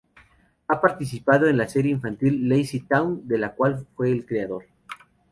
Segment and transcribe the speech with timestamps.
[0.67, 4.65] Ha participado en la serie infantil Lazy Town, de la cual fue el creador.